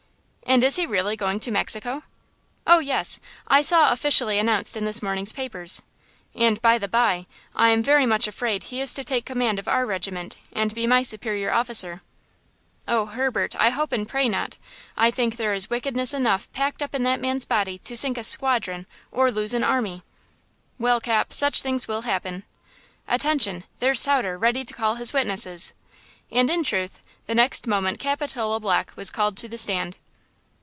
"And 0.43 0.65
is 0.65 0.75
he 0.75 0.85
really 0.85 1.15
going 1.15 1.39
to 1.41 1.51
Mexico?" 1.51 2.03
"Oh, 2.67 2.79
yes! 2.79 3.21
I 3.47 3.61
saw 3.61 3.87
it 3.89 3.93
officially 3.93 4.37
announced 4.37 4.75
in 4.75 4.83
this 4.83 5.01
morning's 5.01 5.31
papers. 5.31 5.81
And, 6.35 6.61
by 6.61 6.77
the 6.77 6.89
bye, 6.89 7.25
I 7.55 7.69
am 7.69 7.81
very 7.81 8.05
much 8.05 8.27
afraid 8.27 8.63
he 8.65 8.81
is 8.81 8.93
to 8.95 9.03
take 9.05 9.23
command 9.23 9.59
of 9.59 9.69
our 9.69 9.85
regiment, 9.85 10.35
and 10.51 10.75
be 10.75 10.85
my 10.85 11.03
superior 11.03 11.53
officer!" 11.53 12.01
"Oh, 12.85 13.05
Herbert, 13.05 13.55
I 13.55 13.69
hope 13.69 13.93
and 13.93 14.05
pray 14.05 14.27
not! 14.27 14.57
I 14.97 15.09
think 15.09 15.37
there 15.37 15.53
is 15.53 15.69
wickedness 15.69 16.13
enough 16.13 16.51
packed 16.51 16.81
up 16.81 16.93
in 16.93 17.03
that 17.03 17.21
man's 17.21 17.45
body 17.45 17.77
to 17.77 17.95
sink 17.95 18.17
a 18.17 18.23
squadron 18.23 18.87
or 19.09 19.31
lose 19.31 19.53
an 19.53 19.63
army!" 19.63 20.03
"Well, 20.77 20.99
Cap, 20.99 21.31
such 21.31 21.61
things 21.61 21.87
will 21.87 22.01
happen. 22.01 22.43
Attention! 23.07 23.63
There's 23.79 24.01
Sauter, 24.01 24.37
ready 24.37 24.65
to 24.65 24.73
call 24.73 24.95
his 24.95 25.13
witnesses!" 25.13 25.71
And, 26.29 26.49
in 26.49 26.65
truth, 26.65 27.01
the 27.25 27.35
next 27.35 27.67
moment 27.67 28.01
Capitola 28.01 28.59
Black 28.59 28.91
was 28.97 29.09
called 29.09 29.37
to 29.37 29.47
the 29.47 29.57
stand. 29.57 29.95